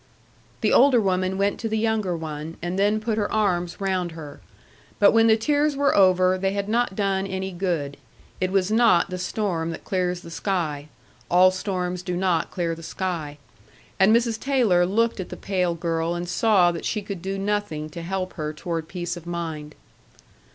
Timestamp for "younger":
1.77-2.17